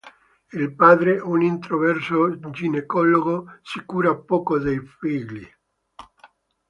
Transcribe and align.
Il 0.53 0.73
padre, 0.75 1.13
un 1.23 1.41
introverso 1.43 2.31
ginecologo, 2.49 3.59
si 3.61 3.83
cura 3.85 4.15
poco 4.17 4.57
dei 4.57 4.79
figli. 4.79 5.47